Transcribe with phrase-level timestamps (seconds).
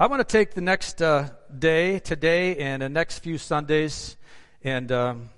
[0.00, 4.16] I want to take the next uh, day, today, and the next few Sundays,
[4.62, 5.30] and um,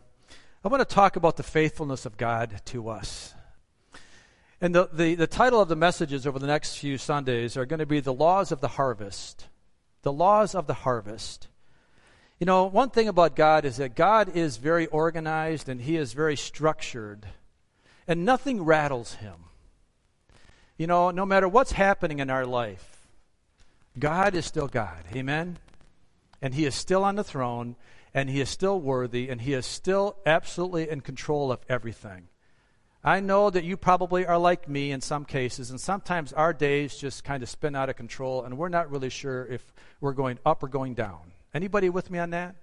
[0.63, 3.33] I want to talk about the faithfulness of God to us.
[4.61, 7.79] And the, the, the title of the messages over the next few Sundays are going
[7.79, 9.47] to be The Laws of the Harvest.
[10.03, 11.49] The Laws of the Harvest.
[12.39, 16.13] You know, one thing about God is that God is very organized and He is
[16.13, 17.25] very structured,
[18.07, 19.37] and nothing rattles Him.
[20.77, 23.00] You know, no matter what's happening in our life,
[24.01, 25.05] God is still God.
[25.15, 25.59] Amen?
[26.43, 27.77] And He is still on the throne,
[28.13, 32.29] and He is still worthy, and He is still absolutely in control of everything.
[33.03, 36.97] I know that you probably are like me in some cases, and sometimes our days
[36.97, 40.39] just kind of spin out of control, and we're not really sure if we're going
[40.45, 41.33] up or going down.
[41.55, 42.57] Anybody with me on that?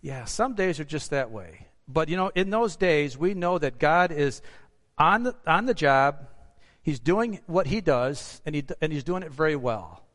[0.00, 1.66] Yeah, some days are just that way.
[1.88, 4.42] But you know, in those days, we know that God is
[4.98, 6.28] on the, on the job.
[6.82, 10.05] He's doing what He does, and, he, and He's doing it very well.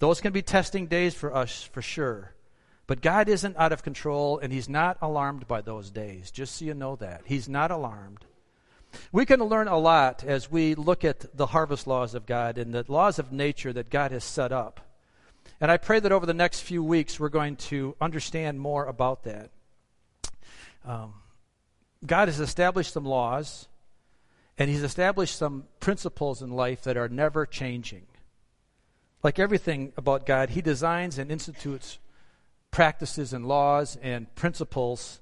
[0.00, 2.34] Those can be testing days for us, for sure.
[2.86, 6.64] But God isn't out of control, and He's not alarmed by those days, just so
[6.64, 7.22] you know that.
[7.26, 8.24] He's not alarmed.
[9.12, 12.74] We can learn a lot as we look at the harvest laws of God and
[12.74, 14.80] the laws of nature that God has set up.
[15.60, 19.24] And I pray that over the next few weeks we're going to understand more about
[19.24, 19.50] that.
[20.84, 21.14] Um,
[22.04, 23.68] God has established some laws,
[24.56, 28.06] and He's established some principles in life that are never changing.
[29.22, 31.98] Like everything about God, He designs and institutes
[32.70, 35.20] practices and laws and principles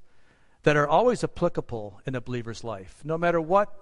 [0.62, 3.72] that are always applicable in a believer's life, no matter what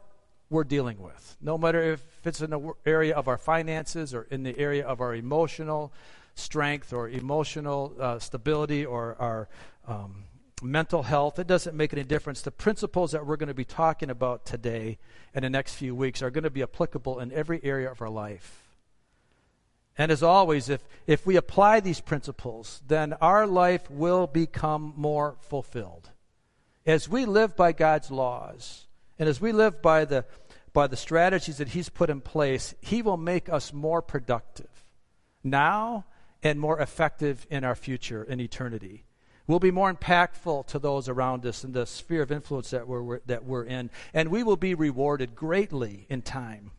[0.49, 1.37] we're dealing with.
[1.41, 5.01] No matter if it's in the area of our finances or in the area of
[5.01, 5.93] our emotional
[6.35, 9.49] strength or emotional uh, stability or our
[9.89, 10.25] um,
[10.63, 12.43] mental health, it doesn't make any difference.
[12.43, 14.99] The principles that we're going to be talking about today
[15.35, 18.11] and the next few weeks are going to be applicable in every area of our
[18.11, 18.66] life.
[19.99, 25.37] And as always, if, if we apply these principles, then our life will become more
[25.41, 26.11] fulfilled.
[26.85, 28.87] As we live by God's laws,
[29.19, 30.25] and as we live by the,
[30.73, 34.69] by the strategies that He's put in place, He will make us more productive
[35.43, 36.05] now
[36.43, 39.05] and more effective in our future, in eternity.
[39.47, 43.21] We'll be more impactful to those around us in the sphere of influence that we're,
[43.27, 46.73] that we're in, and we will be rewarded greatly in time.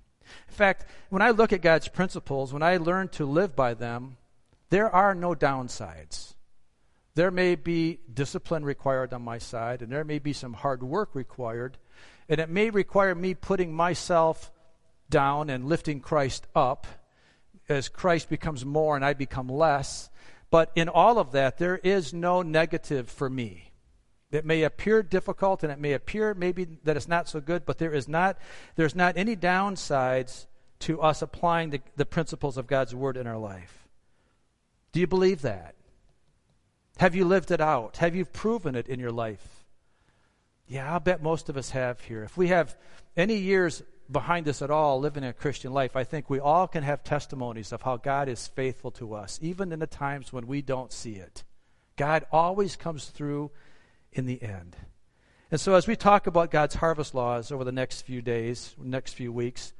[0.47, 4.17] In fact, when I look at God's principles, when I learn to live by them,
[4.69, 6.33] there are no downsides.
[7.15, 11.15] There may be discipline required on my side, and there may be some hard work
[11.15, 11.77] required,
[12.29, 14.51] and it may require me putting myself
[15.09, 16.85] down and lifting Christ up
[17.69, 20.09] as Christ becomes more and I become less.
[20.49, 23.66] But in all of that, there is no negative for me.
[24.31, 27.77] It may appear difficult and it may appear maybe that it's not so good, but
[27.77, 28.38] there is not,
[28.75, 30.47] there's not any downsides
[30.79, 33.88] to us applying the, the principles of God's Word in our life.
[34.91, 35.75] Do you believe that?
[36.97, 37.97] Have you lived it out?
[37.97, 39.65] Have you proven it in your life?
[40.67, 42.23] Yeah, I'll bet most of us have here.
[42.23, 42.75] If we have
[43.15, 46.83] any years behind us at all living a Christian life, I think we all can
[46.83, 50.61] have testimonies of how God is faithful to us, even in the times when we
[50.61, 51.44] don't see it.
[51.95, 53.51] God always comes through
[54.17, 54.75] in the end.
[55.50, 59.13] And so, as we talk about God's harvest laws over the next few days, next
[59.13, 59.73] few weeks,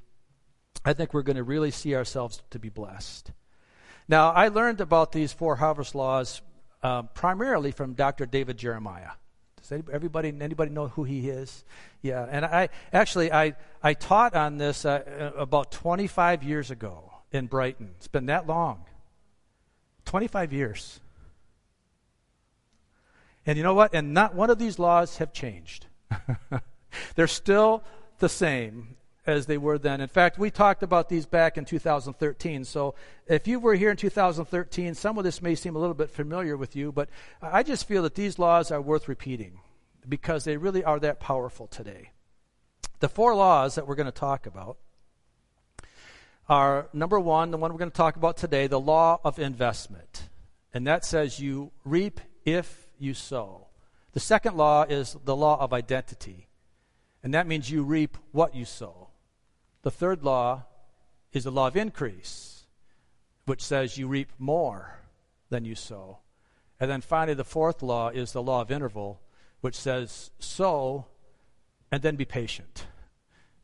[0.86, 3.32] I think we're going to really see ourselves to be blessed.
[4.08, 6.42] Now, I learned about these four harvest laws
[6.84, 8.26] um, primarily from Dr.
[8.26, 9.12] David Jeremiah.
[9.62, 11.66] Does everybody anybody know who he is?
[12.02, 17.48] Yeah, and I actually I I taught on this uh, about 25 years ago in
[17.48, 17.90] Brighton.
[17.98, 18.86] It's been that long.
[20.06, 21.02] 25 years.
[23.48, 23.96] And you know what?
[23.96, 25.88] And not one of these laws have changed.
[27.16, 27.82] They're still
[28.20, 30.02] the same as they were then.
[30.02, 32.66] In fact, we talked about these back in 2013.
[32.66, 36.10] So if you were here in 2013, some of this may seem a little bit
[36.10, 37.10] familiar with you, but
[37.42, 39.60] I just feel that these laws are worth repeating
[40.08, 42.12] because they really are that powerful today.
[43.00, 44.78] The four laws that we're going to talk about
[46.50, 50.30] are number one, the one we're going to talk about today, the law of investment.
[50.74, 53.68] And that says you reap if you sow.
[54.14, 56.48] The second law is the law of identity,
[57.24, 59.10] and that means you reap what you sow.
[59.84, 60.66] The third law
[61.34, 62.66] is the law of increase,
[63.46, 65.00] which says you reap more
[65.50, 66.20] than you sow.
[66.80, 69.22] And then finally, the fourth law is the law of interval,
[69.62, 71.06] which says sow
[71.92, 72.86] and then be patient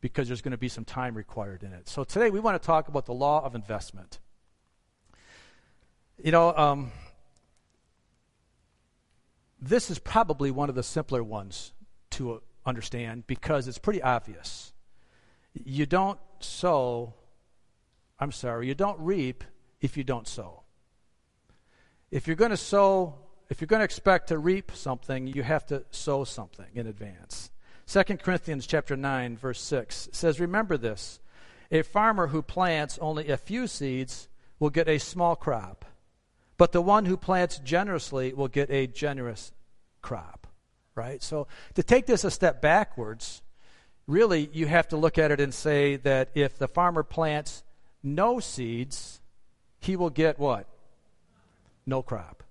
[0.00, 1.88] because there's going to be some time required in it.
[1.88, 4.18] So today we want to talk about the law of investment.
[6.22, 6.92] You know, um,
[9.60, 11.72] this is probably one of the simpler ones
[12.10, 14.72] to understand because it's pretty obvious.
[15.52, 17.14] You don't sow,
[18.18, 19.44] I'm sorry, you don't reap
[19.80, 20.62] if you don't sow.
[22.10, 23.16] if you're going to sow,
[23.50, 27.50] if you're going to expect to reap something, you have to sow something in advance.
[27.86, 31.20] 2 Corinthians chapter 9 verse 6 says, "Remember this:
[31.70, 34.28] a farmer who plants only a few seeds
[34.58, 35.84] will get a small crop,
[36.56, 39.52] but the one who plants generously will get a generous
[40.02, 40.46] crop."
[40.94, 41.22] Right?
[41.22, 43.42] So to take this a step backwards,
[44.06, 47.64] really you have to look at it and say that if the farmer plants
[48.02, 49.20] no seeds,
[49.80, 50.66] he will get what?
[51.86, 52.42] No crop.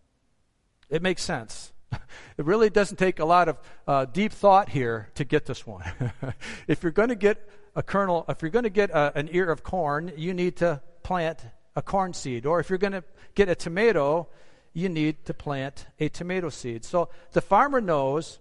[0.89, 1.71] It makes sense.
[2.37, 3.57] It really doesn't take a lot of
[3.87, 5.83] uh, deep thought here to get this one.
[6.67, 9.51] if you're going to get a kernel, if you're going to get a, an ear
[9.51, 11.39] of corn, you need to plant
[11.75, 12.45] a corn seed.
[12.45, 13.03] Or if you're going to
[13.35, 14.27] get a tomato,
[14.73, 16.85] you need to plant a tomato seed.
[16.85, 18.39] So the farmer knows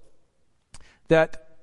[1.08, 1.56] that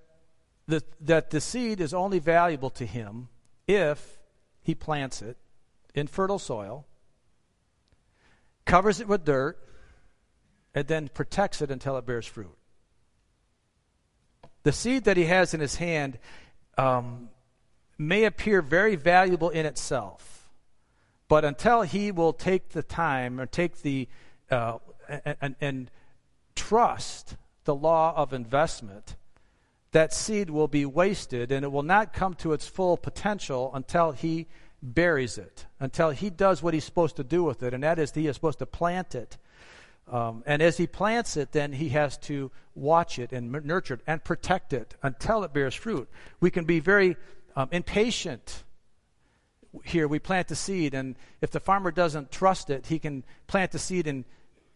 [0.67, 3.29] the, that the seed is only valuable to him
[3.67, 4.19] if
[4.61, 5.37] he plants it
[5.95, 6.85] in fertile soil,
[8.65, 9.57] covers it with dirt,
[10.75, 12.55] and then protects it until it bears fruit.
[14.63, 16.19] The seed that he has in his hand
[16.77, 17.29] um,
[17.97, 20.38] may appear very valuable in itself,
[21.29, 24.09] but until he will take the time or take the
[24.51, 24.79] uh,
[25.41, 25.91] and, and
[26.55, 29.15] trust the law of investment,
[29.91, 34.11] that seed will be wasted and it will not come to its full potential until
[34.11, 34.47] he
[34.81, 38.11] buries it, until he does what he's supposed to do with it, and that is
[38.11, 39.37] he is supposed to plant it.
[40.11, 44.01] Um, and as he plants it, then he has to watch it and nurture it
[44.07, 46.09] and protect it until it bears fruit.
[46.39, 47.17] We can be very
[47.55, 48.63] um, impatient
[49.83, 50.07] here.
[50.07, 53.79] We plant the seed, and if the farmer doesn't trust it, he can plant the
[53.79, 54.25] seed and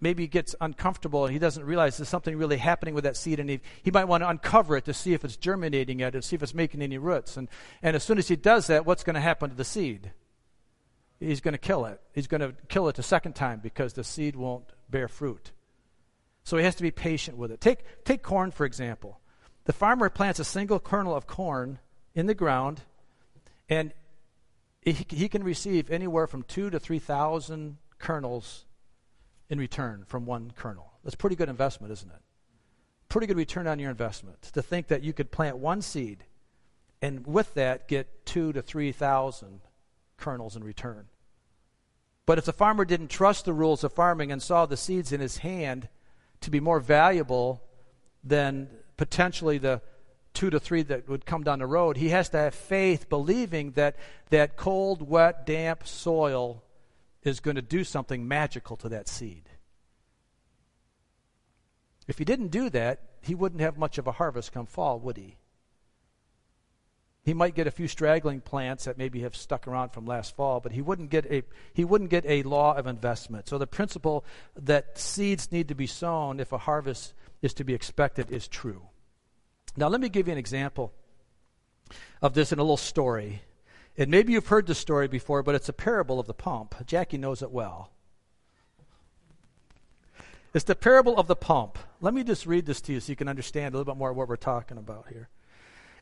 [0.03, 3.49] maybe gets uncomfortable and he doesn't realize there's something really happening with that seed and
[3.49, 6.35] he, he might want to uncover it to see if it's germinating yet and see
[6.35, 7.37] if it's making any roots.
[7.37, 7.47] And,
[7.81, 10.11] and as soon as he does that, what's going to happen to the seed?
[11.21, 12.01] He's going to kill it.
[12.13, 15.51] He's going to kill it a second time because the seed won't bear fruit.
[16.43, 17.61] So he has to be patient with it.
[17.61, 19.21] Take, take corn, for example.
[19.63, 21.79] The farmer plants a single kernel of corn
[22.13, 22.81] in the ground,
[23.69, 23.93] and
[24.85, 28.65] he, he can receive anywhere from two to 3,000 kernels
[29.50, 30.91] in return from one kernel.
[31.03, 32.21] That's pretty good investment, isn't it?
[33.09, 36.25] Pretty good return on your investment to think that you could plant one seed
[37.01, 39.62] and with that get two to 3,000
[40.18, 41.07] kernels in return.
[42.25, 45.19] But if the farmer didn't trust the rules of farming and saw the seeds in
[45.19, 45.89] his hand
[46.41, 47.62] to be more valuable
[48.24, 49.81] than potentially the
[50.33, 53.71] two to three that would come down the road, he has to have faith, believing
[53.71, 53.95] that
[54.30, 56.63] that cold, wet, damp soil
[57.24, 59.50] is going to do something magical to that seed.
[62.07, 65.18] If he didn't do that, he wouldn't have much of a harvest come fall, would
[65.18, 65.38] he?
[67.24, 70.59] He might get a few straggling plants that maybe have stuck around from last fall,
[70.59, 71.44] but he wouldn't get a
[71.74, 73.47] he wouldn't get a law of investment.
[73.47, 74.25] So the principle
[74.57, 78.89] that seeds need to be sown if a harvest is to be expected is true.
[79.75, 80.93] Now let me give you an example
[82.21, 83.41] of this in a little story.
[83.97, 86.75] And maybe you've heard this story before, but it's a parable of the pump.
[86.85, 87.91] Jackie knows it well.
[90.53, 91.79] It's the parable of the pump.
[91.99, 94.13] Let me just read this to you so you can understand a little bit more
[94.13, 95.29] what we're talking about here.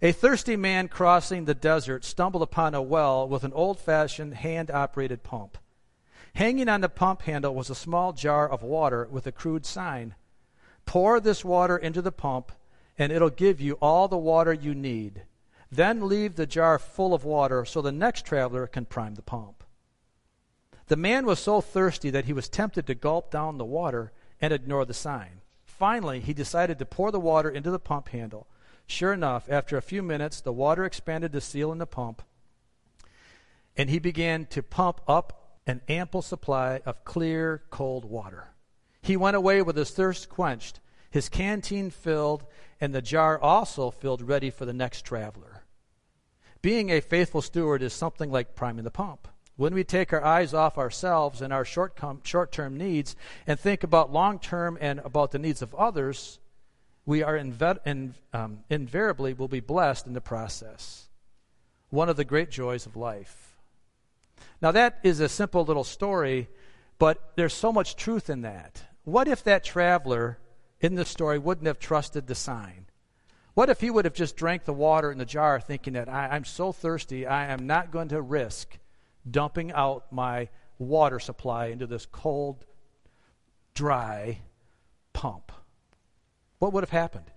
[0.01, 4.71] A thirsty man crossing the desert stumbled upon a well with an old fashioned hand
[4.71, 5.57] operated pump.
[6.35, 10.15] Hanging on the pump handle was a small jar of water with a crude sign
[10.85, 12.51] Pour this water into the pump,
[13.01, 15.23] and it'll give you all the water you need.
[15.71, 19.63] Then leave the jar full of water so the next traveler can prime the pump.
[20.85, 24.53] The man was so thirsty that he was tempted to gulp down the water and
[24.53, 25.41] ignore the sign.
[25.63, 28.45] Finally, he decided to pour the water into the pump handle.
[28.85, 32.21] Sure enough, after a few minutes, the water expanded the seal in the pump,
[33.75, 38.49] and he began to pump up an ample supply of clear, cold water.
[39.01, 40.79] He went away with his thirst quenched,
[41.11, 42.45] his canteen filled,
[42.79, 45.63] and the jar also filled ready for the next traveler.
[46.61, 49.27] Being a faithful steward is something like priming the pump.
[49.57, 53.15] When we take our eyes off ourselves and our short term needs
[53.45, 56.39] and think about long term and about the needs of others,
[57.05, 61.09] we are inve- in, um, invariably will be blessed in the process.
[61.89, 63.57] One of the great joys of life.
[64.61, 66.47] Now, that is a simple little story,
[66.97, 68.83] but there's so much truth in that.
[69.03, 70.37] What if that traveler
[70.81, 72.87] in the story wouldn't have trusted the sign?
[73.53, 76.35] What if he would have just drank the water in the jar thinking that I,
[76.35, 78.77] am so thirsty, I am not going to risk
[79.29, 82.65] dumping out my water supply into this cold,
[83.73, 84.39] dry
[85.13, 85.51] pump?
[86.59, 87.31] What would have happened?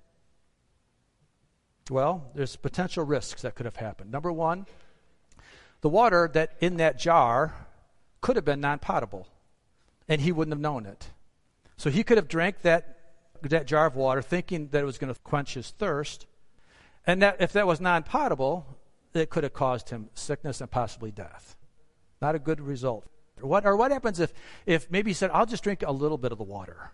[1.91, 4.11] Well, there's potential risks that could have happened.
[4.11, 4.67] Number one,
[5.83, 7.55] the water that in that jar
[8.21, 9.29] could have been non potable,
[10.09, 11.11] and he wouldn't have known it.
[11.77, 12.94] So he could have drank that,
[13.43, 16.27] that jar of water thinking that it was going to quench his thirst.
[17.07, 18.67] And that, if that was non potable,
[19.13, 21.57] it could have caused him sickness and possibly death.
[22.23, 23.07] Not a good result.
[23.43, 24.33] Or what, or what happens if,
[24.67, 26.93] if maybe he said, I'll just drink a little bit of the water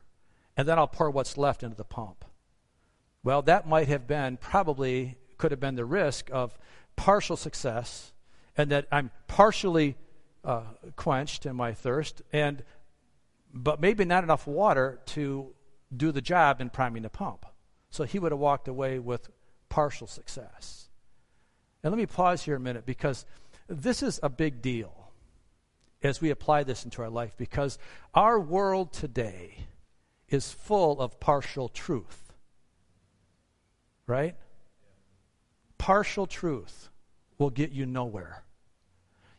[0.56, 2.24] and then I'll pour what's left into the pump?
[3.22, 6.58] Well, that might have been, probably could have been the risk of
[6.96, 8.12] partial success
[8.56, 9.96] and that I'm partially
[10.44, 10.62] uh,
[10.96, 12.62] quenched in my thirst, and
[13.52, 15.52] but maybe not enough water to
[15.94, 17.46] do the job in priming the pump.
[17.90, 19.28] So he would have walked away with
[19.68, 20.88] partial success.
[21.82, 23.24] And let me pause here a minute because
[23.68, 25.12] this is a big deal
[26.02, 27.78] as we apply this into our life because
[28.14, 29.66] our world today
[30.28, 32.32] is full of partial truth.
[34.06, 34.36] Right?
[35.78, 36.90] Partial truth
[37.38, 38.44] will get you nowhere.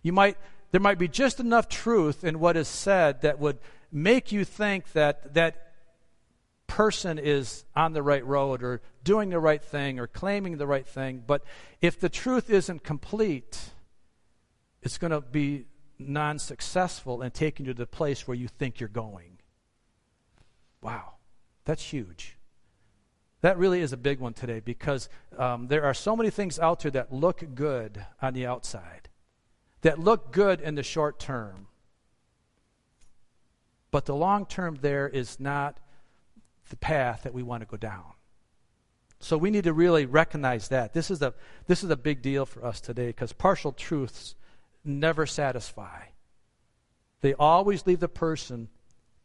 [0.01, 0.37] You might
[0.71, 3.59] there might be just enough truth in what is said that would
[3.91, 5.70] make you think that that
[6.71, 10.87] person is on the right road or doing the right thing or claiming the right
[10.87, 11.21] thing.
[11.27, 11.43] But
[11.81, 13.59] if the truth isn't complete,
[14.81, 15.65] it's going to be
[15.99, 19.39] non successful in taking you to the place where you think you're going.
[20.81, 21.15] Wow,
[21.65, 22.37] that's huge.
[23.41, 26.79] That really is a big one today because um, there are so many things out
[26.79, 29.09] there that look good on the outside
[29.81, 31.67] that look good in the short term.
[33.89, 35.77] But the long term there is not
[36.71, 38.05] the path that we want to go down.
[39.19, 40.93] So we need to really recognize that.
[40.93, 41.35] This is a,
[41.67, 44.33] this is a big deal for us today because partial truths
[44.83, 46.05] never satisfy.
[47.21, 48.69] They always leave the person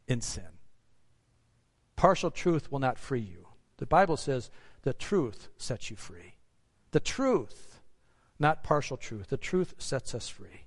[0.06, 0.44] in sin.
[1.96, 3.48] Partial truth will not free you.
[3.78, 4.50] The Bible says
[4.82, 6.34] the truth sets you free.
[6.90, 7.66] The truth
[8.38, 9.28] not partial truth.
[9.28, 10.66] The truth sets us free.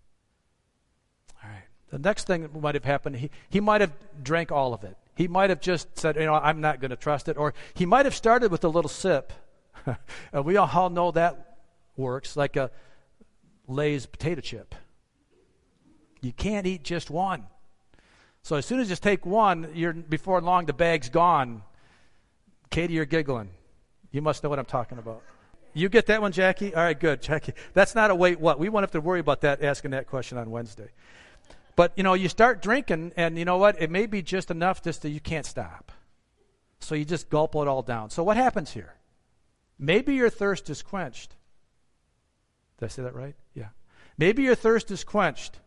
[1.44, 1.66] All right.
[1.90, 3.94] The next thing that might have happened, he, he might have
[4.24, 4.98] drank all of it.
[5.20, 7.36] He might have just said, you know, I'm not going to trust it.
[7.36, 9.34] Or he might have started with a little sip.
[10.46, 11.58] we all know that
[11.98, 12.72] works, like a
[13.68, 14.76] Lay's potato chip.
[16.22, 17.48] You can't eat just one.
[18.44, 21.64] So as soon as you take one, you're, before long the bag's gone.
[22.70, 23.50] Katie, you're giggling.
[24.14, 25.22] You must know what I'm talking about.
[25.74, 26.74] You get that one, Jackie?
[26.74, 27.56] All right, good, Jackie.
[27.74, 28.58] That's not a wait what.
[28.58, 30.92] We won't have to worry about that asking that question on Wednesday.
[31.80, 33.82] But you know, you start drinking, and you know what?
[33.82, 35.94] It may be just enough just that you can't stop.
[36.82, 38.10] So you just gulp it all down.
[38.10, 38.96] So what happens here?
[39.78, 41.38] Maybe your thirst is quenched.
[42.80, 43.34] Did I say that right?
[43.54, 43.70] Yeah.
[44.18, 45.62] Maybe your thirst is quenched,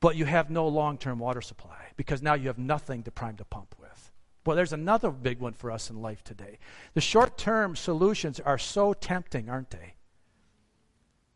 [0.00, 3.36] but you have no long term water supply because now you have nothing to prime
[3.36, 4.10] the pump with.
[4.46, 6.56] Well, there's another big one for us in life today.
[6.94, 9.92] The short term solutions are so tempting, aren't they?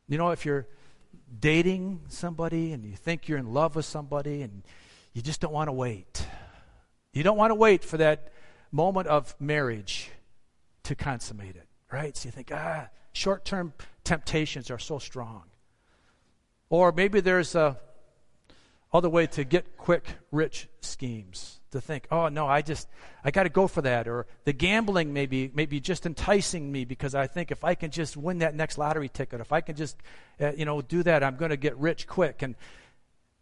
[0.08, 0.66] You know, if you're
[1.38, 4.62] dating somebody and you think you're in love with somebody and
[5.12, 6.26] you just don't want to wait.
[7.12, 8.32] You don't want to wait for that
[8.72, 10.10] moment of marriage
[10.84, 12.16] to consummate it, right?
[12.16, 13.72] So you think, ah, short term
[14.04, 15.44] temptations are so strong.
[16.68, 17.78] Or maybe there's a
[18.92, 22.88] other way to get quick rich schemes to think, oh no, I just
[23.24, 27.14] I got to go for that, or the gambling maybe maybe just enticing me because
[27.14, 29.96] I think if I can just win that next lottery ticket, if I can just
[30.40, 32.54] uh, you know do that, I'm going to get rich quick, and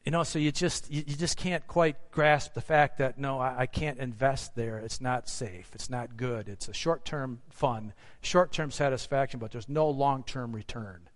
[0.05, 3.39] you know, so you just you, you, just can't quite grasp the fact that no,
[3.39, 4.79] I, I can't invest there.
[4.79, 5.71] It's not safe.
[5.75, 6.49] It's not good.
[6.49, 7.93] It's a short-term fun,
[8.23, 11.11] short-term satisfaction, but there's no long-term return.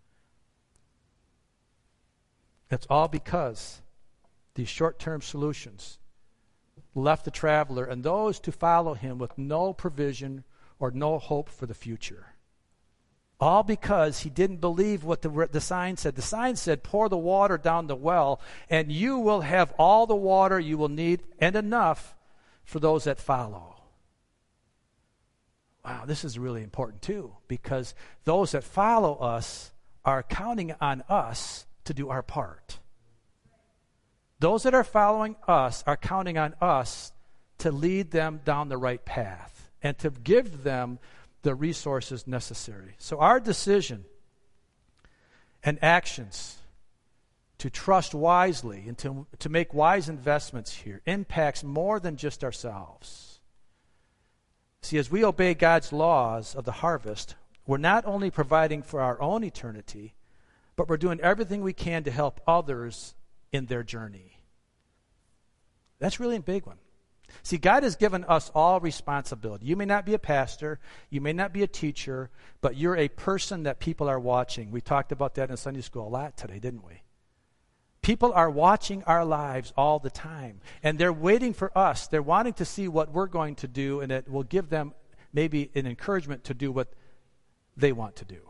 [2.71, 3.81] It's all because
[4.55, 5.99] these short-term solutions
[6.95, 10.45] left the traveler and those to follow him with no provision
[10.79, 12.27] or no hope for the future.
[13.41, 16.15] All because he didn't believe what the, the sign said.
[16.15, 20.15] The sign said, Pour the water down the well, and you will have all the
[20.15, 22.15] water you will need and enough
[22.65, 23.83] for those that follow.
[25.85, 27.95] Wow, this is really important too, because
[28.25, 29.73] those that follow us
[30.05, 32.79] are counting on us to do our part.
[34.43, 37.13] Those that are following us are counting on us
[37.59, 40.99] to lead them down the right path and to give them
[41.43, 42.97] the resources necessary.
[42.99, 44.05] So, our decision
[45.63, 46.59] and actions
[47.59, 53.39] to trust wisely and to, to make wise investments here impacts more than just ourselves.
[54.81, 59.23] See, as we obey God's laws of the harvest, we're not only providing for our
[59.23, 60.15] own eternity,
[60.75, 63.15] but we're doing everything we can to help others
[63.53, 64.32] in their journey.
[66.03, 66.79] That's really a big one.
[67.45, 69.67] See, God has given us all responsibility.
[69.67, 70.81] You may not be a pastor,
[71.11, 72.29] you may not be a teacher,
[72.61, 74.73] but you're a person that people are watching.
[74.73, 77.03] We talked about that in Sunday school a lot today, didn't we?
[78.03, 82.09] People are watching our lives all the time, and they're waiting for us.
[82.09, 84.95] They're wanting to see what we're going to do, and it will give them
[85.33, 86.89] maybe an encouragement to do what
[87.77, 88.41] they want to do.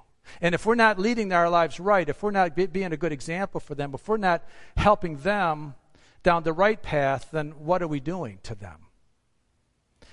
[0.40, 3.12] And if we're not leading our lives right, if we're not be, being a good
[3.12, 4.42] example for them, if we're not
[4.74, 5.74] helping them
[6.22, 8.86] down the right path, then what are we doing to them?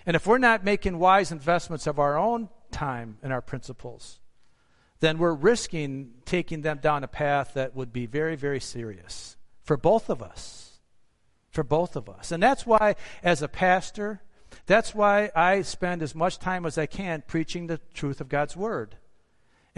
[0.06, 4.20] And if we're not making wise investments of our own time and our principles,
[5.00, 9.78] then we're risking taking them down a path that would be very, very serious for
[9.78, 10.80] both of us.
[11.52, 12.32] For both of us.
[12.32, 14.22] And that's why, as a pastor,
[14.66, 18.56] that's why I spend as much time as I can preaching the truth of God's
[18.56, 18.98] Word.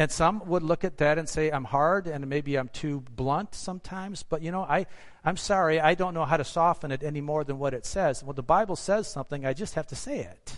[0.01, 3.53] And some would look at that and say, I'm hard and maybe I'm too blunt
[3.53, 4.87] sometimes, but you know, I,
[5.23, 8.23] I'm sorry, I don't know how to soften it any more than what it says.
[8.23, 10.55] Well, the Bible says something, I just have to say it.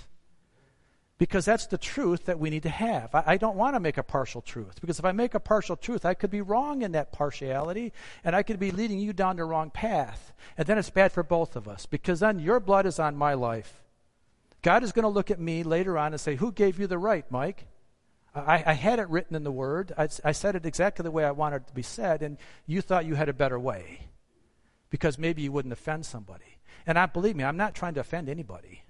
[1.17, 3.13] Because that's the truth that we need to have.
[3.13, 5.75] I, I don't want to make a partial truth, because if I make a partial
[5.75, 7.91] truth, I could be wrong in that partiality,
[8.23, 10.31] and I could be leading you down the wrong path.
[10.57, 13.33] And then it's bad for both of us, because then your blood is on my
[13.33, 13.83] life.
[14.62, 16.97] God is going to look at me later on and say, Who gave you the
[16.97, 17.67] right, Mike?
[18.36, 19.92] I, I, had it written in the Word.
[19.98, 22.82] I, I, said it exactly the way I wanted it to be said, and you
[22.82, 24.08] thought you had a better way
[24.90, 26.58] because maybe you wouldn't offend somebody.
[26.88, 28.84] And I believe me, I'm not trying to offend anybody.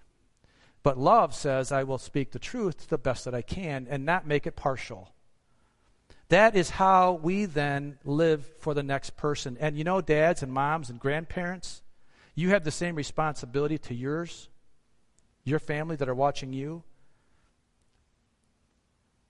[0.82, 4.28] But love says I will speak the truth the best that I can and not
[4.28, 5.14] make it partial.
[6.30, 9.58] That is how we then live for the next person.
[9.60, 11.82] And you know, dads and moms and grandparents,
[12.36, 14.50] you have the same responsibility to yours,
[15.44, 16.84] your family that are watching you.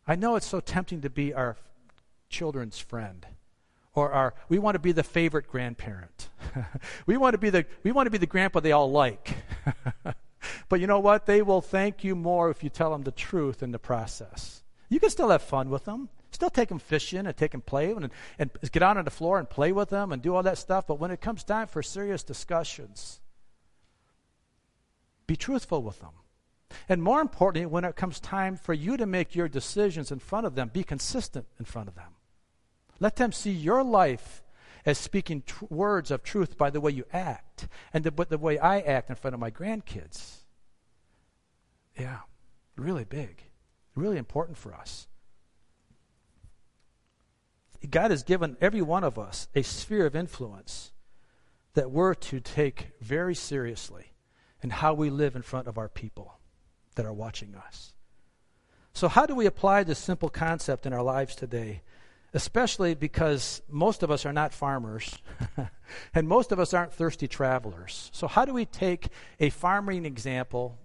[0.07, 1.57] I know it's so tempting to be our
[2.29, 3.25] children's friend
[3.95, 6.29] or our we want to be the favorite grandparent.
[7.05, 9.35] we want to be the we want to be the grandpa they all like.
[10.69, 11.25] but you know what?
[11.25, 14.63] They will thank you more if you tell them the truth in the process.
[14.89, 16.09] You can still have fun with them.
[16.31, 19.37] Still take them fishing and take them play and, and get out on the floor
[19.37, 20.87] and play with them and do all that stuff.
[20.87, 23.19] But when it comes time for serious discussions,
[25.27, 26.09] be truthful with them.
[26.89, 30.45] And more importantly, when it comes time for you to make your decisions in front
[30.45, 32.15] of them, be consistent in front of them.
[32.99, 34.43] Let them see your life
[34.85, 38.57] as speaking tr- words of truth by the way you act and the, the way
[38.57, 40.43] I act in front of my grandkids.
[41.97, 42.19] Yeah,
[42.75, 43.43] really big,
[43.95, 45.07] really important for us.
[47.89, 50.91] God has given every one of us a sphere of influence
[51.73, 54.13] that we're to take very seriously
[54.61, 56.39] in how we live in front of our people
[56.95, 57.93] that are watching us.
[58.93, 61.81] So, how do we apply this simple concept in our lives today?
[62.33, 65.17] Especially because most of us are not farmers,
[66.13, 68.11] and most of us aren't thirsty travelers.
[68.13, 69.07] So, how do we take
[69.39, 70.77] a farming example,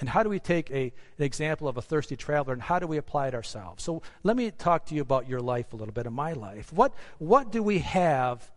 [0.00, 2.88] and how do we take a, an example of a thirsty traveler, and how do
[2.88, 3.84] we apply it ourselves?
[3.84, 6.72] So, let me talk to you about your life a little bit, of my life.
[6.72, 8.50] What, what do we have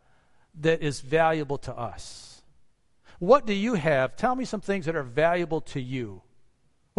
[0.62, 2.41] that is valuable to us?
[3.19, 4.15] What do you have?
[4.15, 6.23] Tell me some things that are valuable to you.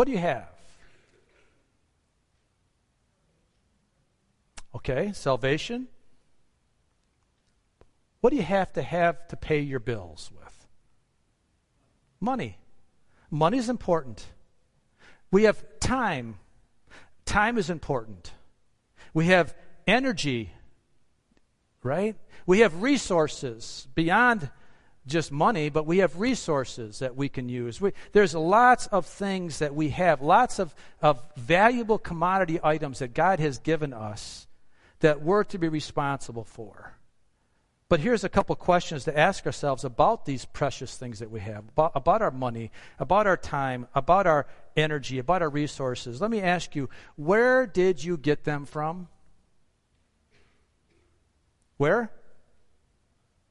[0.00, 0.48] What do you have?
[4.74, 5.88] Okay, salvation.
[8.22, 10.66] What do you have to have to pay your bills with?
[12.18, 12.56] Money.
[13.30, 14.24] Money is important.
[15.30, 16.38] We have time.
[17.26, 18.32] Time is important.
[19.12, 19.54] We have
[19.86, 20.54] energy,
[21.82, 22.16] right?
[22.46, 24.48] We have resources beyond
[25.06, 27.80] just money, but we have resources that we can use.
[27.80, 33.14] We, there's lots of things that we have, lots of, of valuable commodity items that
[33.14, 34.46] God has given us
[35.00, 36.94] that we're to be responsible for.
[37.88, 41.64] But here's a couple questions to ask ourselves about these precious things that we have,
[41.70, 46.20] about, about our money, about our time, about our energy, about our resources.
[46.20, 49.08] Let me ask you, where did you get them from?
[51.78, 52.12] Where?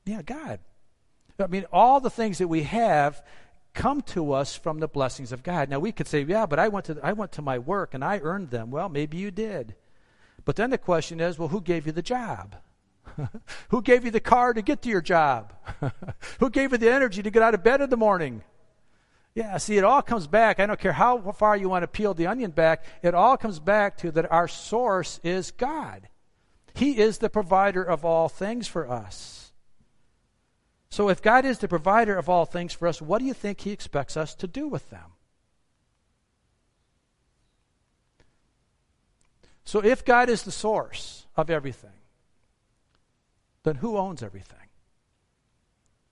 [0.06, 0.60] Yeah, God.
[1.40, 3.24] I mean, all the things that we have
[3.74, 5.70] come to us from the blessings of God.
[5.70, 8.04] Now we could say, yeah, but I went to I went to my work and
[8.04, 8.72] I earned them.
[8.72, 9.76] Well, maybe you did.
[10.46, 12.56] But then the question is, well, who gave you the job?
[13.70, 15.54] who gave you the car to get to your job?
[16.40, 18.44] who gave you the energy to get out of bed in the morning?
[19.36, 20.60] Yeah, see, it all comes back.
[20.60, 23.60] I don't care how far you want to peel the onion back, it all comes
[23.60, 26.10] back to that our source is God.
[26.74, 29.39] He is the provider of all things for us.
[30.92, 33.62] So, if God is the provider of all things for us, what do you think
[33.62, 35.12] He expects us to do with them?
[39.66, 41.92] So, if God is the source of everything,
[43.64, 44.58] then who owns everything?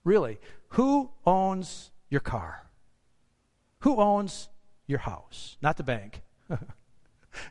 [0.04, 0.38] Really,
[0.70, 2.68] who owns your car?
[3.80, 4.48] Who owns
[4.86, 5.56] your house?
[5.60, 6.22] Not the bank.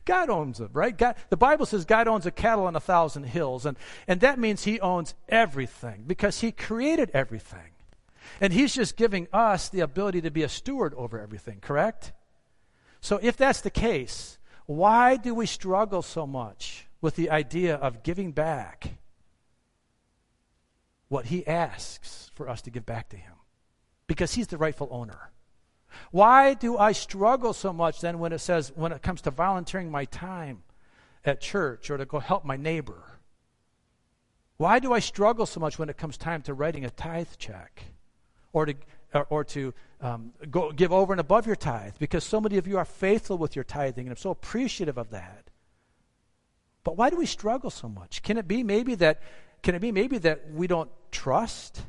[0.06, 0.98] God owns them, right?
[0.98, 4.40] God, the Bible says God owns a cattle on a thousand hills, and, and that
[4.40, 7.72] means He owns everything because He created everything.
[8.42, 12.14] And He's just giving us the ability to be a steward over everything, correct?
[13.02, 18.04] So if that's the case, why do we struggle so much with the idea of
[18.04, 18.98] giving back
[21.08, 23.34] what He asks for us to give back to Him?
[24.08, 25.32] Because He's the rightful owner.
[26.12, 29.92] Why do I struggle so much then when it says, when it comes to volunteering
[29.92, 30.64] my time
[31.26, 33.04] at church or to go help my neighbor?
[34.58, 37.84] Why do I struggle so much when it comes time to writing a tithe check
[38.54, 38.74] or to,
[39.14, 41.94] or, or to um, go, give over and above your tithe?
[42.00, 45.12] Because so many of you are faithful with your tithing, and I'm so appreciative of
[45.12, 45.50] that.
[46.84, 48.24] But why do we struggle so much?
[48.24, 49.22] Can it be maybe that,
[49.62, 51.82] can it be maybe that we don't trust?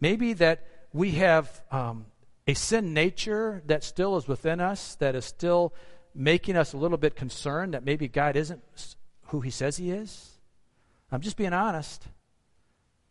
[0.00, 2.06] Maybe that we have um,
[2.46, 5.74] a sin nature that still is within us, that is still
[6.14, 8.62] making us a little bit concerned that maybe God isn't
[9.26, 10.38] who He says He is?
[11.12, 12.06] I'm just being honest.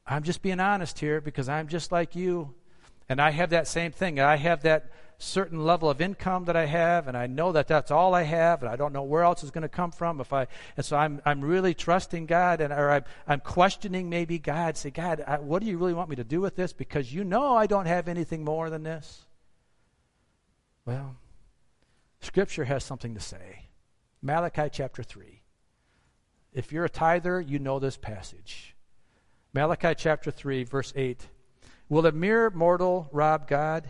[0.06, 2.54] I'm just being honest here because I'm just like you.
[3.08, 4.20] And I have that same thing.
[4.20, 7.92] I have that certain level of income that I have, and I know that that's
[7.92, 10.22] all I have, and I don't know where else is going to come from.
[10.22, 14.40] If I, and so I'm, I'm really trusting God, and or I'm, I'm questioning maybe
[14.40, 14.78] God.
[14.78, 16.72] Say, God, I, what do you really want me to do with this?
[16.72, 19.26] Because you know I don't have anything more than this.
[20.86, 21.18] Well,
[22.22, 23.66] Scripture has something to say.
[24.22, 25.42] Malachi chapter 3.
[26.54, 28.76] If you're a tither, you know this passage.
[29.54, 31.28] Malachi chapter 3, verse 8.
[31.90, 33.90] Will a mere mortal rob God?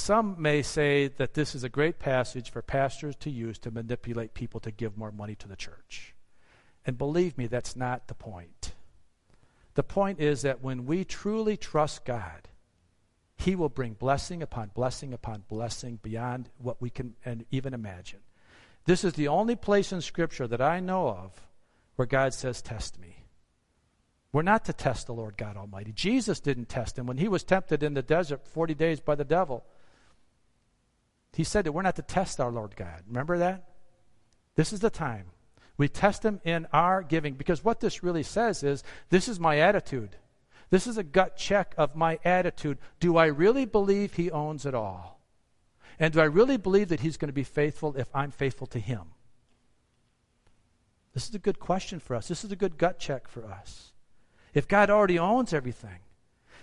[0.00, 4.34] some may say that this is a great passage for pastors to use to manipulate
[4.34, 6.14] people to give more money to the church.
[6.84, 8.72] And believe me, that's not the point.
[9.74, 12.48] The point is that when we truly trust God,
[13.36, 17.14] he will bring blessing upon blessing upon blessing beyond what we can
[17.50, 18.20] even imagine.
[18.84, 21.40] This is the only place in Scripture that I know of
[21.96, 23.24] where God says, Test me.
[24.32, 25.92] We're not to test the Lord God Almighty.
[25.92, 27.06] Jesus didn't test him.
[27.06, 29.64] When he was tempted in the desert 40 days by the devil,
[31.40, 33.02] he said that we're not to test our Lord God.
[33.08, 33.64] Remember that?
[34.56, 35.24] This is the time.
[35.78, 39.58] We test him in our giving because what this really says is this is my
[39.58, 40.16] attitude.
[40.68, 42.76] This is a gut check of my attitude.
[42.98, 45.18] Do I really believe He owns it all?
[45.98, 48.78] And do I really believe that He's going to be faithful if I'm faithful to
[48.78, 49.04] Him?
[51.14, 52.28] This is a good question for us.
[52.28, 53.94] This is a good gut check for us.
[54.52, 56.00] If God already owns everything,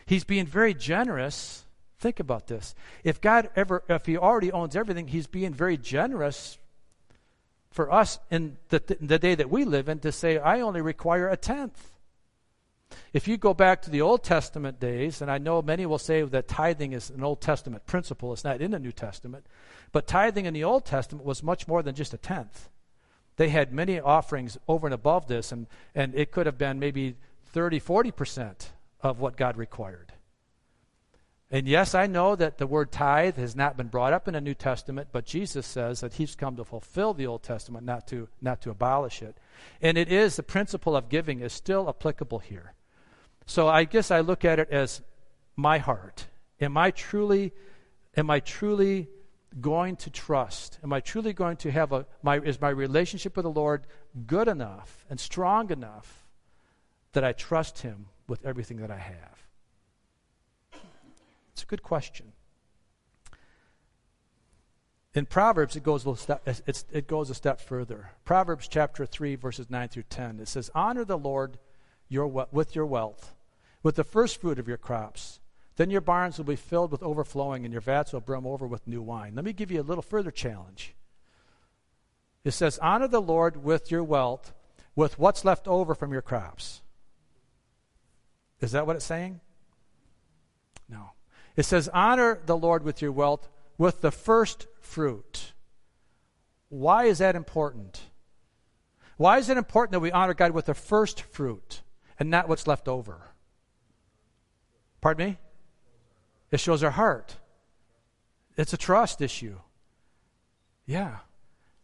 [0.05, 1.63] He's being very generous.
[1.99, 2.75] Think about this.
[3.03, 6.57] If God ever, if He already owns everything, He's being very generous
[7.71, 11.27] for us in the, the day that we live in to say, I only require
[11.29, 11.91] a tenth.
[13.13, 16.21] If you go back to the Old Testament days, and I know many will say
[16.21, 19.45] that tithing is an Old Testament principle, it's not in the New Testament,
[19.91, 22.69] but tithing in the Old Testament was much more than just a tenth.
[23.35, 27.15] They had many offerings over and above this, and, and it could have been maybe
[27.45, 28.69] 30, 40%
[29.01, 30.13] of what God required.
[31.49, 34.41] And yes, I know that the word tithe has not been brought up in the
[34.41, 38.27] New Testament, but Jesus says that he's come to fulfill the Old Testament, not to,
[38.41, 39.37] not to abolish it.
[39.81, 42.73] And it is the principle of giving is still applicable here.
[43.45, 45.01] So I guess I look at it as
[45.55, 46.27] my heart.
[46.59, 47.53] Am I truly
[48.17, 49.07] am I truly
[49.61, 50.79] going to trust?
[50.83, 53.87] Am I truly going to have a my is my relationship with the Lord
[54.25, 56.25] good enough and strong enough
[57.13, 59.46] that I trust him with everything that I have?
[61.57, 62.33] It's a good question.
[65.15, 68.11] In Proverbs, it goes, a step, it goes a step further.
[68.25, 70.39] Proverbs chapter 3, verses 9 through 10.
[70.39, 71.57] It says, Honor the Lord
[72.09, 73.33] your, with your wealth
[73.81, 75.39] with the first fruit of your crops.
[75.77, 78.87] Then your barns will be filled with overflowing, and your vats will brim over with
[78.87, 79.33] new wine.
[79.33, 80.93] Let me give you a little further challenge.
[82.43, 84.53] It says, Honor the Lord with your wealth,
[84.95, 86.83] with what's left over from your crops.
[88.61, 89.39] Is that what it's saying?
[91.57, 95.51] It says, Honor the Lord with your wealth, with the first fruit.
[96.69, 97.99] Why is that important?
[99.17, 101.81] Why is it important that we honor God with the first fruit
[102.19, 103.19] and not what's left over?
[105.01, 105.37] Pardon me?
[106.51, 107.35] It shows our heart.
[108.55, 109.57] It's a trust issue.
[110.85, 111.17] Yeah.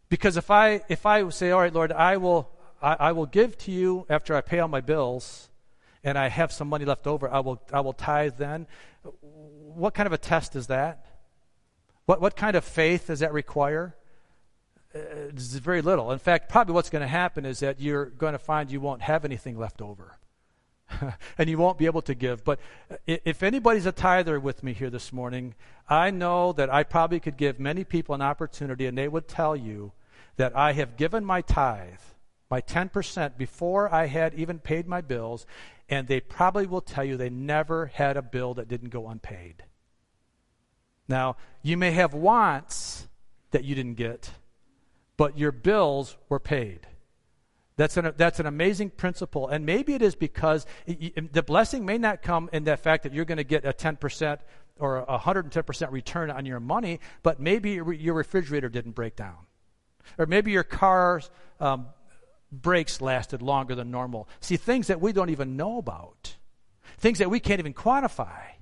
[0.10, 2.50] Because if I if I say, all right, Lord, I will
[2.82, 5.50] I, I will give to you after I pay all my bills
[6.04, 8.68] and I have some money left over, I will, I will tithe then.
[9.12, 11.06] What kind of a test is that?
[12.06, 13.96] What, what kind of faith does that require?
[14.94, 16.12] Uh, it's very little.
[16.12, 19.02] In fact, probably what's going to happen is that you're going to find you won't
[19.02, 20.18] have anything left over.
[21.38, 22.44] and you won't be able to give.
[22.44, 22.60] But
[23.08, 25.56] if anybody's a tither with me here this morning,
[25.90, 29.56] I know that I probably could give many people an opportunity, and they would tell
[29.56, 29.94] you
[30.38, 32.02] that I have given my tithe,
[32.50, 35.46] my 10%, before I had even paid my bills,
[35.94, 39.64] and they probably will tell you they never had a bill that didn't go unpaid.
[41.08, 43.08] Now, you may have wants
[43.52, 44.32] that you didn't get,
[45.18, 46.88] but your bills were paid.
[47.76, 49.48] That's an, that's an amazing principle.
[49.48, 53.14] And maybe it is because it, the blessing may not come in the fact that
[53.14, 54.40] you're going to get a 10%
[54.80, 59.46] or a 110% return on your money, but maybe your refrigerator didn't break down.
[60.18, 61.30] Or maybe your car's
[61.60, 61.86] um,
[62.62, 64.30] brakes lasted longer than normal.
[64.40, 66.36] See, things that we don't even know about,
[66.98, 68.54] things that we can't even quantify.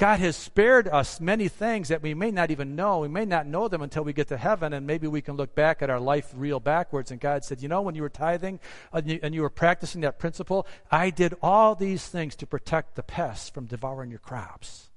[0.00, 3.00] God has spared us many things that we may not even know.
[3.00, 5.54] We may not know them until we get to heaven, and maybe we can look
[5.54, 7.10] back at our life real backwards.
[7.10, 8.60] And God said, You know, when you were tithing
[8.94, 12.46] uh, and you, and you were practicing that principle, I did all these things to
[12.46, 14.88] protect the pests from devouring your crops.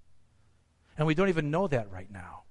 [0.98, 2.44] And we don't even know that right now.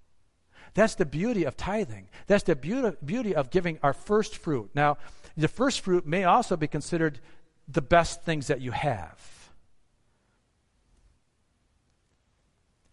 [0.74, 2.08] That's the beauty of tithing.
[2.26, 4.70] That's the beauty, of giving our first fruit.
[4.74, 4.98] Now,
[5.36, 7.20] the first fruit may also be considered
[7.68, 9.50] the best things that you have.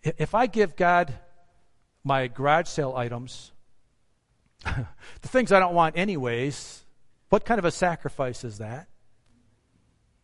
[0.03, 1.13] If I give God
[2.03, 3.51] my garage sale items,
[4.63, 6.83] the things I don't want anyways,
[7.29, 8.87] what kind of a sacrifice is that?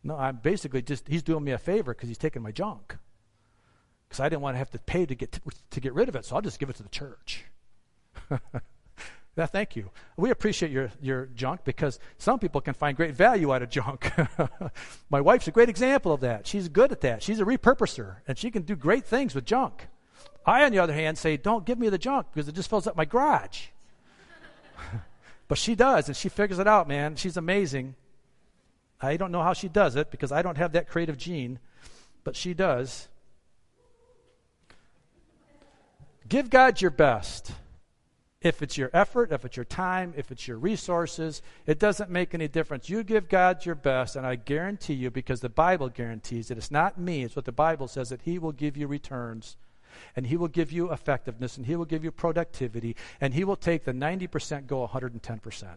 [0.04, 2.98] No, I'm basically just, he's doing me a favor because he's taking my junk.
[4.16, 6.16] Because I didn't want to have to pay to get, to, to get rid of
[6.16, 7.44] it, so I'll just give it to the church.
[9.38, 9.90] Yeah, thank you.
[10.16, 14.10] We appreciate your, your junk because some people can find great value out of junk.
[15.10, 16.48] My wife's a great example of that.
[16.48, 17.22] She's good at that.
[17.22, 19.90] She's a repurposer, and she can do great things with junk.
[20.46, 22.88] I, on the other hand, say, don't give me the junk because it just fills
[22.88, 23.66] up my garage.
[25.50, 27.18] but she does, and she figures it out, man.
[27.18, 27.96] She's amazing.
[29.02, 31.60] I don't know how she does it because I don't have that creative gene,
[32.24, 33.10] but she does.
[36.28, 37.52] Give God your best.
[38.42, 42.34] If it's your effort, if it's your time, if it's your resources, it doesn't make
[42.34, 42.90] any difference.
[42.90, 46.70] You give God your best, and I guarantee you, because the Bible guarantees it, it's
[46.70, 49.58] not me, it's what the Bible says, that He will give you returns,
[50.16, 53.56] and He will give you effectiveness, and He will give you productivity, and He will
[53.56, 55.68] take the 90% go 110%.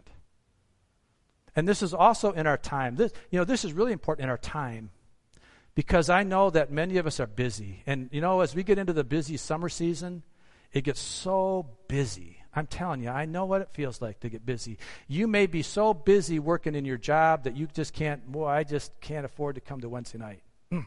[1.55, 2.95] And this is also in our time.
[2.95, 4.91] This, you know, this is really important in our time
[5.73, 7.83] because I know that many of us are busy.
[7.87, 10.23] And, you know, as we get into the busy summer season,
[10.71, 12.37] it gets so busy.
[12.55, 14.77] I'm telling you, I know what it feels like to get busy.
[15.07, 18.63] You may be so busy working in your job that you just can't, boy, I
[18.63, 20.41] just can't afford to come to Wednesday night.
[20.71, 20.85] Mm.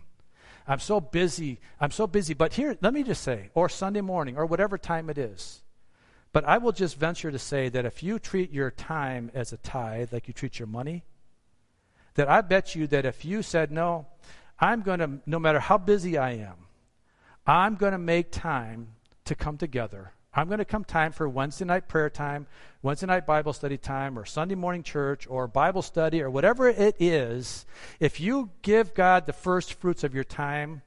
[0.66, 1.60] I'm so busy.
[1.80, 2.34] I'm so busy.
[2.34, 5.62] But here, let me just say, or Sunday morning, or whatever time it is.
[6.32, 9.58] But I will just venture to say that if you treat your time as a
[9.58, 11.04] tithe, like you treat your money,
[12.14, 14.06] that I bet you that if you said, no,
[14.58, 16.56] I'm going to, no matter how busy I am,
[17.46, 18.88] I'm going to make time
[19.24, 22.46] to come together I'm going to come time for Wednesday night prayer time,
[22.80, 26.96] Wednesday night Bible study time, or Sunday morning church, or Bible study, or whatever it
[26.98, 27.66] is.
[28.00, 30.80] If you give God the first fruits of your time,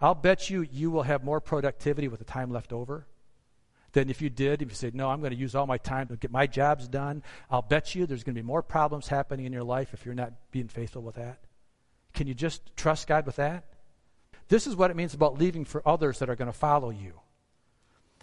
[0.00, 3.06] I'll bet you you will have more productivity with the time left over
[3.92, 4.62] than if you did.
[4.62, 6.88] If you said, No, I'm going to use all my time to get my jobs
[6.88, 10.04] done, I'll bet you there's going to be more problems happening in your life if
[10.04, 11.38] you're not being faithful with that.
[12.14, 13.64] Can you just trust God with that?
[14.48, 17.20] This is what it means about leaving for others that are going to follow you.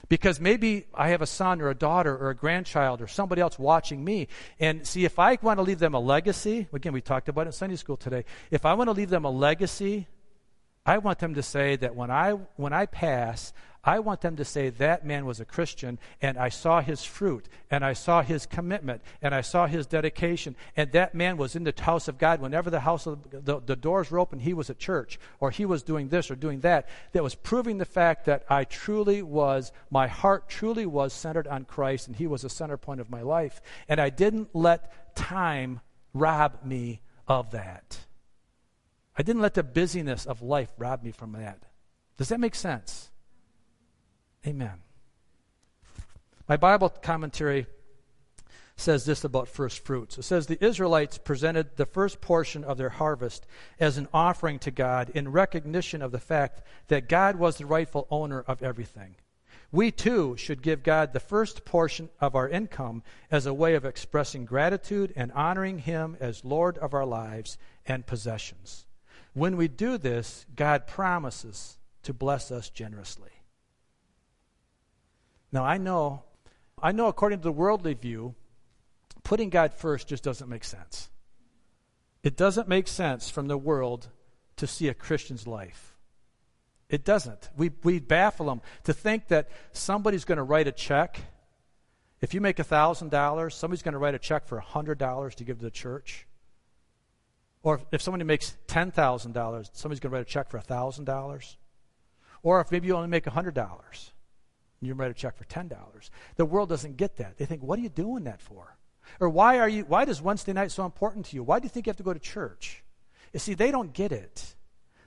[0.07, 3.57] Because maybe I have a son or a daughter or a grandchild or somebody else
[3.57, 4.27] watching me.
[4.59, 7.47] And see, if I want to leave them a legacy, again, we talked about it
[7.47, 8.25] in Sunday school today.
[8.51, 10.07] If I want to leave them a legacy,
[10.85, 13.53] I want them to say that when I, when I pass,
[13.86, 17.48] I want them to say that man was a Christian and I saw his fruit
[17.69, 21.63] and I saw his commitment and I saw his dedication and that man was in
[21.63, 24.71] the house of God whenever the house of the, the doors were open he was
[24.71, 28.26] at church or he was doing this or doing that that was proving the fact
[28.26, 32.50] that I truly was my heart truly was centered on Christ and he was the
[32.50, 38.00] center point of my life and I didn't let time rob me of that.
[39.15, 41.60] I didn't let the busyness of life rob me from that.
[42.17, 43.12] Does that make sense?
[44.45, 44.81] Amen.
[46.47, 47.65] My Bible commentary
[48.77, 50.17] says this about first fruits.
[50.17, 53.45] It says the Israelites presented the first portion of their harvest
[53.79, 58.05] as an offering to God in recognition of the fact that God was the rightful
[58.12, 59.15] owner of everything.
[59.71, 63.86] We too should give God the first portion of our income as a way of
[63.86, 68.86] expressing gratitude and honoring Him as Lord of our lives and possessions.
[69.34, 73.31] When we do this, God promises to bless us generously.
[75.55, 76.23] Now, I know,
[76.83, 78.35] I know according to the worldly view,
[79.23, 81.09] putting God first just doesn't make sense.
[82.23, 84.09] It doesn't make sense from the world
[84.57, 85.95] to see a Christian's life.
[86.89, 87.51] It doesn't.
[87.55, 91.21] We, we baffle them to think that somebody's going to write a check.
[92.19, 95.63] If you make $1,000, somebody's going to write a check for $100 to give to
[95.63, 96.27] the church.
[97.63, 101.55] Or if somebody makes $10,000, somebody's going to write a check for $1,000.
[102.43, 104.14] Or if maybe you only make $100 and
[104.81, 105.75] you write a check for $10.
[106.35, 107.38] The world doesn't get that.
[107.38, 108.77] They think, what are you doing that for?
[109.19, 111.43] Or why are you why does Wednesday night so important to you?
[111.43, 112.83] Why do you think you have to go to church?
[113.33, 114.55] You see, they don't get it.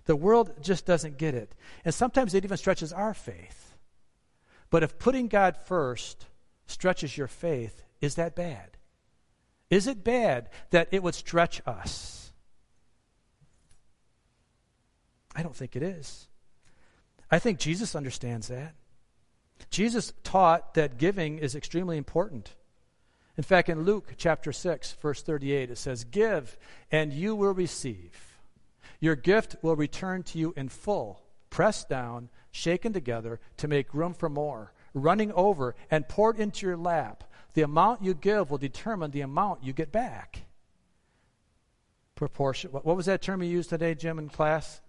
[0.05, 1.55] The world just doesn't get it.
[1.85, 3.77] And sometimes it even stretches our faith.
[4.71, 6.27] But if putting God first
[6.67, 8.77] stretches your faith, is that bad?
[9.71, 12.33] Is it bad that it would stretch us?
[15.35, 16.29] I don't think it is.
[17.31, 18.75] I think Jesus understands that.
[19.71, 22.55] Jesus taught that giving is extremely important.
[23.37, 26.57] In fact, in Luke chapter 6, verse 38, it says, Give,
[26.91, 28.39] and you will receive.
[29.01, 34.15] Your gift will return to you in full, pressed down, shaken together to make room
[34.15, 37.25] for more, running over, and poured into your lap.
[37.55, 40.43] The amount you give will determine the amount you get back.
[42.17, 42.73] Proportion.
[42.73, 44.81] What was that term you used today, Jim, in class?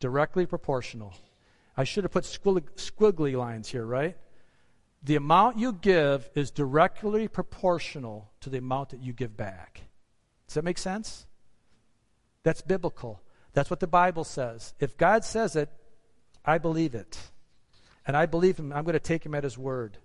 [0.00, 1.14] directly proportional.
[1.76, 4.16] I should have put squiggly lines here, right?
[5.02, 9.82] The amount you give is directly proportional to the amount that you give back.
[10.46, 11.26] Does that make sense?
[12.42, 13.20] That's biblical.
[13.52, 14.74] That's what the Bible says.
[14.78, 15.70] If God says it,
[16.44, 17.18] I believe it.
[18.06, 18.72] And I believe him.
[18.72, 19.98] I'm going to take him at his word.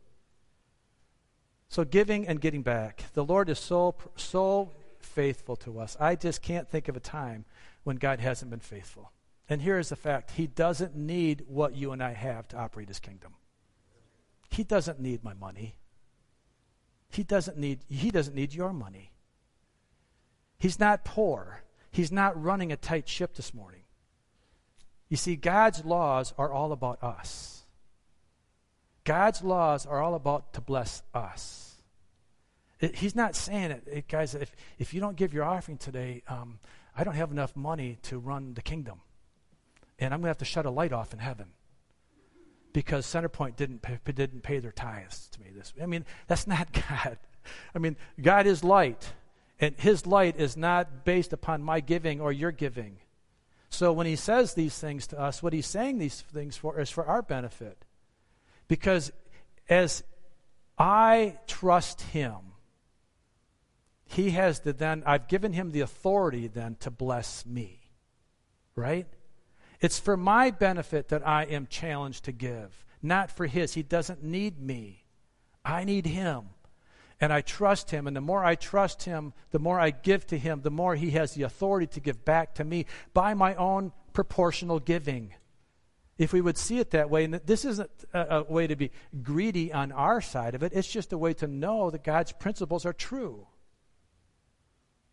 [1.67, 3.03] So giving and getting back.
[3.13, 5.97] The Lord is so so faithful to us.
[5.99, 7.45] I just can't think of a time
[7.83, 9.11] when God hasn't been faithful.
[9.49, 12.87] And here is the fact He doesn't need what you and I have to operate
[12.87, 13.33] His kingdom.
[14.49, 15.75] He doesn't need my money.
[17.09, 19.11] He doesn't need, he doesn't need your money.
[20.57, 21.61] He's not poor.
[21.91, 23.81] He's not running a tight ship this morning.
[25.09, 27.63] You see, God's laws are all about us.
[29.03, 31.75] God's laws are all about to bless us.
[32.79, 36.23] It, he's not saying it, it, guys, if, if you don't give your offering today,
[36.27, 36.59] um,
[36.97, 39.01] I don't have enough money to run the kingdom
[39.99, 41.47] and I'm going to have to shut a light off in heaven
[42.75, 45.47] because Centerpoint didn't pay, didn't pay their tithes to me.
[45.55, 47.17] This, I mean, that's not God.
[47.73, 49.13] I mean, God is light,
[49.61, 52.97] and His light is not based upon my giving or your giving.
[53.69, 56.89] So when He says these things to us, what He's saying these things for is
[56.89, 57.85] for our benefit,
[58.67, 59.13] because
[59.69, 60.03] as
[60.77, 62.35] I trust Him,
[64.05, 67.79] He has the then I've given Him the authority then to bless me,
[68.75, 69.07] right?
[69.81, 73.73] It's for my benefit that I am challenged to give, not for his.
[73.73, 75.03] He doesn't need me.
[75.63, 76.49] I need him.
[77.19, 78.07] And I trust him.
[78.07, 81.11] And the more I trust him, the more I give to him, the more he
[81.11, 85.33] has the authority to give back to me by my own proportional giving.
[86.17, 88.91] If we would see it that way, and this isn't a, a way to be
[89.21, 92.85] greedy on our side of it, it's just a way to know that God's principles
[92.85, 93.47] are true.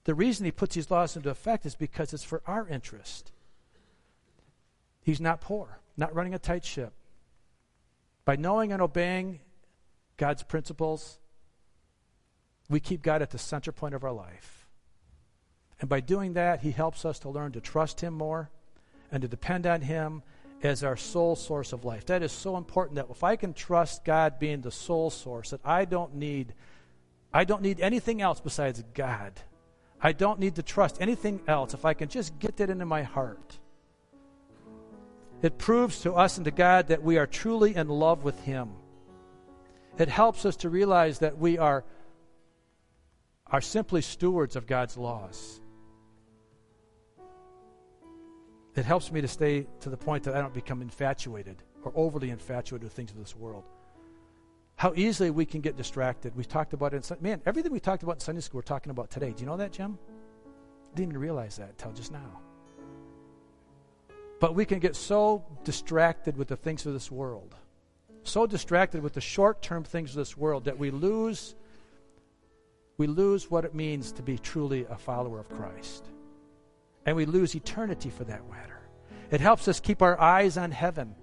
[0.04, 3.31] The reason he puts these laws into effect is because it's for our interest.
[5.02, 6.92] He's not poor, not running a tight ship.
[8.24, 9.40] By knowing and obeying
[10.16, 11.18] God's principles,
[12.70, 14.66] we keep God at the center point of our life.
[15.80, 18.50] And by doing that, He helps us to learn to trust Him more
[19.10, 20.22] and to depend on Him
[20.62, 22.06] as our sole source of life.
[22.06, 25.60] That is so important that if I can trust God being the sole source, that
[25.64, 26.54] I don't need
[27.34, 29.32] I don't need anything else besides God.
[30.02, 33.02] I don't need to trust anything else if I can just get that into my
[33.02, 33.58] heart.
[35.42, 38.70] It proves to us and to God that we are truly in love with Him.
[39.98, 41.84] It helps us to realize that we are,
[43.48, 45.60] are simply stewards of God's laws.
[48.74, 52.30] It helps me to stay to the point that I don't become infatuated or overly
[52.30, 53.64] infatuated with things of this world.
[54.76, 56.34] How easily we can get distracted.
[56.34, 58.90] We talked about it in man, everything we talked about in Sunday school we're talking
[58.90, 59.32] about today.
[59.32, 59.98] Do you know that, Jim?
[60.94, 62.40] Didn't even realize that until just now.
[64.42, 67.54] But we can get so distracted with the things of this world,
[68.24, 71.54] so distracted with the short term things of this world that we lose
[72.98, 76.04] we lose what it means to be truly a follower of Christ.
[77.06, 78.80] And we lose eternity for that matter.
[79.30, 81.14] It helps us keep our eyes on heaven.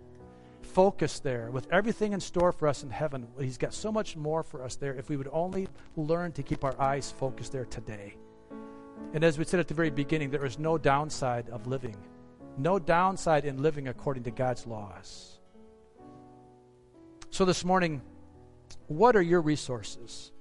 [0.61, 3.27] focused there with everything in store for us in heaven.
[3.39, 5.67] He's got so much more for us there if we would only
[5.97, 8.15] learn to keep our eyes focused there today.
[9.13, 11.97] And as we said at the very beginning, there is no downside of living,
[12.59, 15.39] no downside in living according to God's laws.
[17.31, 18.01] So this morning,
[18.87, 20.31] what are your resources?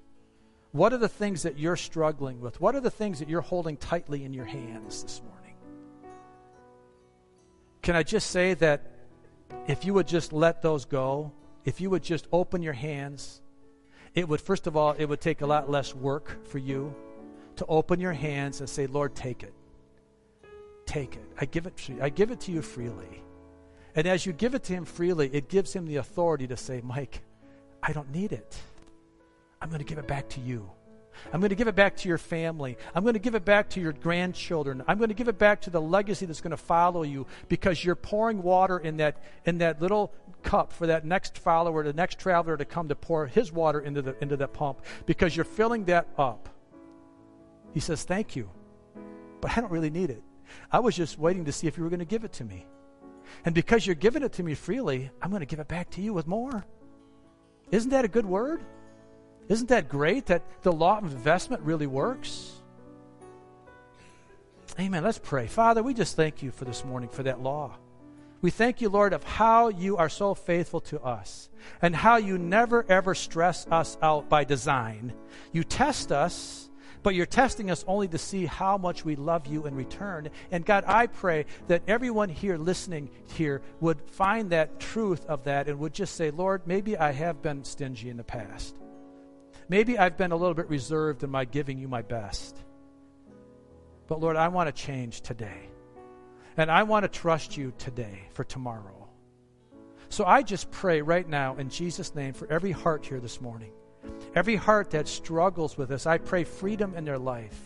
[0.73, 2.61] What are the things that you're struggling with?
[2.61, 5.55] What are the things that you're holding tightly in your hands this morning?
[7.83, 8.83] Can I just say that
[9.67, 11.33] if you would just let those go,
[11.65, 13.41] if you would just open your hands,
[14.15, 16.95] it would, first of all, it would take a lot less work for you
[17.57, 19.55] to open your hands and say, Lord, take it.
[20.89, 21.31] Take it.
[21.39, 22.03] I give it to you.
[22.03, 23.23] I give it to you freely.
[23.95, 26.81] And as you give it to him freely, it gives him the authority to say,
[26.83, 27.21] Mike,
[27.83, 28.57] I don't need it.
[29.61, 30.71] I'm going to give it back to you.
[31.31, 32.79] I'm going to give it back to your family.
[32.95, 34.83] I'm going to give it back to your grandchildren.
[34.89, 37.85] I'm going to give it back to the legacy that's going to follow you because
[37.85, 42.19] you're pouring water in that in that little cup for that next follower, the next
[42.19, 45.85] traveler to come to pour his water into the into that pump because you're filling
[45.85, 46.49] that up.
[47.75, 48.49] He says, "Thank you."
[49.43, 50.23] But I don't really need it.
[50.71, 52.67] I was just waiting to see if you were going to give it to me.
[53.45, 56.01] And because you're giving it to me freely, I'm going to give it back to
[56.01, 56.65] you with more.
[57.71, 58.63] Isn't that a good word?
[59.49, 62.53] Isn't that great that the law of investment really works?
[64.79, 65.03] Amen.
[65.03, 65.47] Let's pray.
[65.47, 67.77] Father, we just thank you for this morning for that law.
[68.41, 71.51] We thank you, Lord, of how you are so faithful to us
[71.83, 75.13] and how you never ever stress us out by design.
[75.53, 76.71] You test us,
[77.03, 80.31] but you're testing us only to see how much we love you in return.
[80.51, 85.69] And God, I pray that everyone here listening here would find that truth of that
[85.69, 88.77] and would just say, Lord, maybe I have been stingy in the past.
[89.69, 92.57] Maybe I've been a little bit reserved in my giving you my best.
[94.07, 95.69] But Lord, I want to change today.
[96.57, 99.09] And I want to trust you today for tomorrow.
[100.09, 103.71] So I just pray right now in Jesus' name for every heart here this morning,
[104.35, 107.59] every heart that struggles with this, I pray freedom in their life.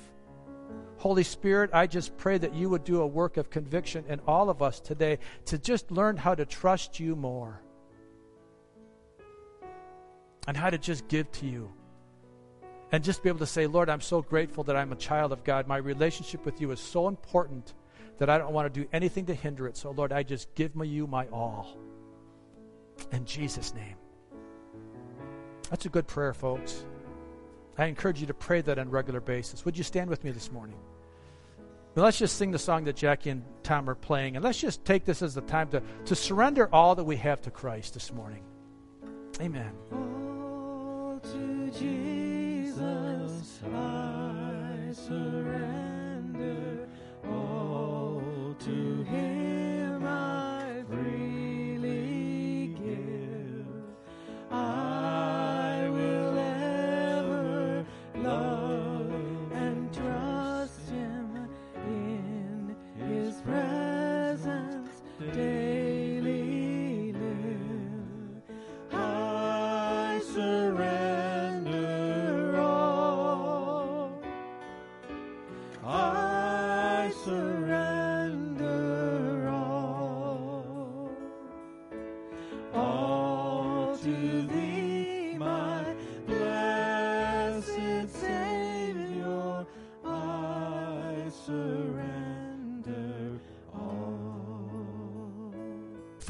[0.96, 4.48] Holy Spirit, I just pray that you would do a work of conviction in all
[4.48, 7.60] of us today to just learn how to trust you more
[10.46, 11.72] and how to just give to you
[12.92, 15.42] and just be able to say, Lord, I'm so grateful that I'm a child of
[15.44, 15.66] God.
[15.66, 17.74] My relationship with you is so important
[18.18, 19.76] that I don't want to do anything to hinder it.
[19.76, 21.78] So, Lord, I just give you my all.
[23.10, 23.96] In Jesus' name.
[25.72, 26.84] That's a good prayer, folks.
[27.78, 29.64] I encourage you to pray that on a regular basis.
[29.64, 30.76] Would you stand with me this morning?
[31.94, 35.06] Let's just sing the song that Jackie and Tom are playing, and let's just take
[35.06, 38.42] this as the time to, to surrender all that we have to Christ this morning.
[39.40, 39.72] Amen.
[43.64, 46.86] I surrender
[47.24, 48.20] all
[48.60, 49.51] to Him.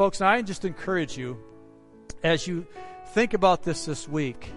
[0.02, 1.38] Folks, I just encourage you
[2.24, 2.66] as you
[3.10, 4.50] think about this this week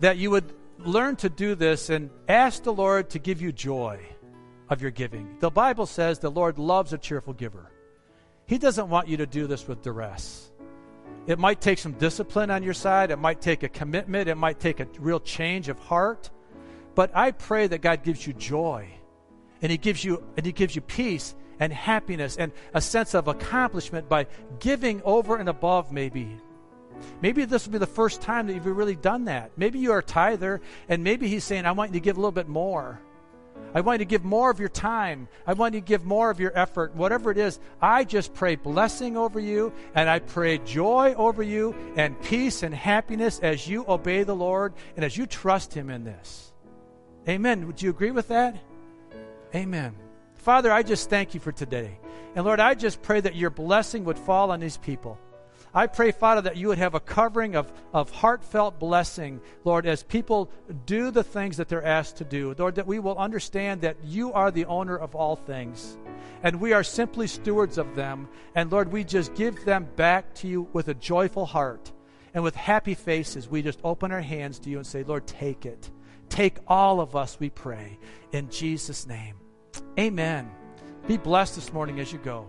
[0.00, 4.00] that you would learn to do this and ask the Lord to give you joy
[4.68, 5.36] of your giving.
[5.38, 7.70] The Bible says the Lord loves a cheerful giver.
[8.46, 10.50] He doesn't want you to do this with duress.
[11.28, 14.58] It might take some discipline on your side, it might take a commitment, it might
[14.58, 16.28] take a real change of heart.
[16.96, 18.88] But I pray that God gives you joy
[19.62, 23.28] and he gives you and he gives you peace and happiness and a sense of
[23.28, 24.26] accomplishment by
[24.60, 26.38] giving over and above maybe
[27.20, 29.52] Maybe this will be the first time that you've really done that.
[29.56, 32.32] Maybe you're a tither, and maybe he's saying, I want you to give a little
[32.32, 33.00] bit more.
[33.74, 35.28] I want you to give more of your time.
[35.46, 36.94] I want you to give more of your effort.
[36.94, 41.74] Whatever it is, I just pray blessing over you, and I pray joy over you,
[41.96, 46.04] and peace and happiness as you obey the Lord and as you trust Him in
[46.04, 46.52] this.
[47.28, 47.66] Amen.
[47.66, 48.56] Would you agree with that?
[49.54, 49.96] Amen.
[50.46, 51.98] Father, I just thank you for today.
[52.36, 55.18] And Lord, I just pray that your blessing would fall on these people.
[55.74, 60.04] I pray, Father, that you would have a covering of, of heartfelt blessing, Lord, as
[60.04, 60.48] people
[60.84, 62.54] do the things that they're asked to do.
[62.56, 65.98] Lord, that we will understand that you are the owner of all things,
[66.44, 68.28] and we are simply stewards of them.
[68.54, 71.90] And Lord, we just give them back to you with a joyful heart.
[72.34, 75.66] And with happy faces, we just open our hands to you and say, Lord, take
[75.66, 75.90] it.
[76.28, 77.98] Take all of us, we pray.
[78.30, 79.34] In Jesus' name.
[79.98, 80.50] Amen.
[81.06, 82.46] Be blessed this morning as you go.